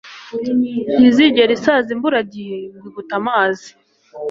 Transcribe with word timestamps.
ntizigera 0.97 1.51
isaza 1.57 1.89
imburagihe 1.95 2.57
ngo 2.73 2.85
igutamaze 2.89 3.69